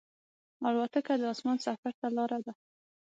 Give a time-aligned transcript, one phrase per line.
[0.67, 2.53] الوتکه د اسمان سفر ته لاره ده.